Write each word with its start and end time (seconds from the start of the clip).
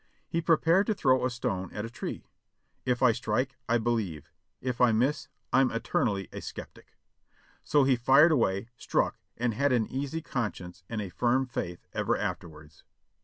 He 0.27 0.41
prepared 0.41 0.87
to 0.87 0.95
throw 0.95 1.23
a 1.23 1.29
stone 1.29 1.71
at 1.71 1.85
a 1.85 1.89
tree; 1.91 2.25
'Tf 2.87 3.03
I 3.05 3.11
strike, 3.11 3.59
I 3.69 3.77
believe; 3.77 4.31
if 4.59 4.81
I 4.81 4.91
miss, 4.91 5.27
I'm 5.53 5.69
eternally 5.69 6.27
a 6.31 6.41
skeptic." 6.41 6.95
So 7.63 7.83
he 7.83 7.95
fired 7.95 8.31
away, 8.31 8.69
struck, 8.75 9.19
and 9.37 9.53
had 9.53 9.71
an 9.71 9.85
easy 9.89 10.23
conscience 10.23 10.83
and 10.89 11.01
a 11.03 11.09
firm 11.09 11.45
faith 11.45 11.85
ever 11.93 12.17
afterwards. 12.17 12.83